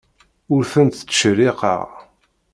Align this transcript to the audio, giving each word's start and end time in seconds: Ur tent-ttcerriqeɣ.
Ur 0.53 0.63
tent-ttcerriqeɣ. 0.73 1.85